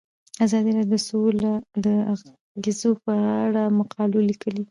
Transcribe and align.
ازادي 0.45 0.71
راډیو 0.75 0.91
د 0.93 0.95
سوله 1.07 1.51
د 1.85 1.87
اغیزو 2.57 2.91
په 3.05 3.13
اړه 3.45 3.63
مقالو 3.79 4.19
لیکلي. 4.29 4.59